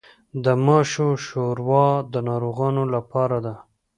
د 0.43 0.45
ماشو 0.65 1.07
شوروا 1.25 1.87
د 2.13 2.15
ناروغانو 2.29 2.83
لپاره 2.95 3.37
ده. 3.45 3.55